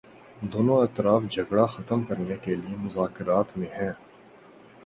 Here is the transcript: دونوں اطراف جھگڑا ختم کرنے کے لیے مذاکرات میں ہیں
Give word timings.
دونوں 0.51 0.77
اطراف 0.81 1.21
جھگڑا 1.31 1.65
ختم 1.65 2.03
کرنے 2.03 2.35
کے 2.43 2.55
لیے 2.55 2.75
مذاکرات 2.77 3.57
میں 3.57 3.67
ہیں 3.73 3.91